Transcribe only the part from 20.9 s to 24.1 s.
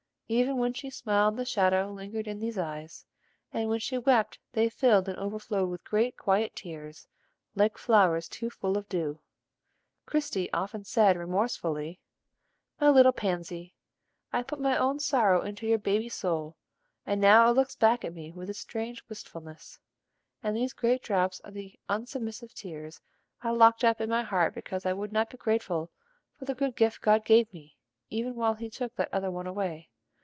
drops are the unsubmissive tears I locked up in